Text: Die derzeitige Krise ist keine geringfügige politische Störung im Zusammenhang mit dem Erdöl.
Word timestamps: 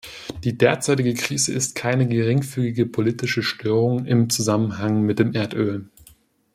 Die 0.43 0.57
derzeitige 0.57 1.13
Krise 1.13 1.53
ist 1.53 1.75
keine 1.75 2.07
geringfügige 2.07 2.87
politische 2.87 3.43
Störung 3.43 4.05
im 4.07 4.31
Zusammenhang 4.31 5.03
mit 5.03 5.19
dem 5.19 5.35
Erdöl. 5.35 5.89